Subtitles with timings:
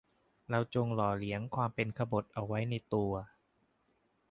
[0.49, 3.11] เราจงหล่อเลี้ยงความเป็นขบถเอาไว้ในตัว